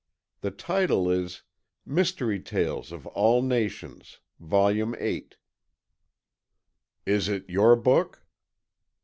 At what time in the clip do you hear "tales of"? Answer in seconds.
2.39-3.05